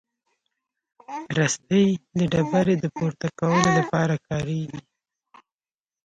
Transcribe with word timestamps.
رسۍ 1.37 1.87
د 2.17 2.19
ډبرې 2.31 2.75
د 2.83 2.85
پورته 2.95 3.27
کولو 3.39 3.69
لپاره 3.79 4.15
کارېږي. 4.27 4.79